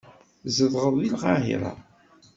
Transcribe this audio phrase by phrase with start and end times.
[0.45, 1.71] Tzedɣeḍ deg Lqahira.